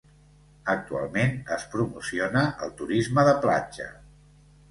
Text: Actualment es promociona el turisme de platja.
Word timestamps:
Actualment 0.73 1.35
es 1.57 1.65
promociona 1.75 2.43
el 2.67 2.73
turisme 2.81 3.29
de 3.31 3.35
platja. 3.47 3.87